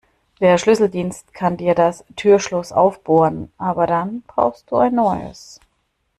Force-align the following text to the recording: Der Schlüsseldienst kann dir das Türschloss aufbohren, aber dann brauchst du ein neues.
Der 0.39 0.57
Schlüsseldienst 0.57 1.31
kann 1.31 1.57
dir 1.57 1.75
das 1.75 2.03
Türschloss 2.15 2.71
aufbohren, 2.71 3.51
aber 3.59 3.85
dann 3.85 4.23
brauchst 4.25 4.71
du 4.71 4.77
ein 4.77 4.95
neues. 4.95 5.59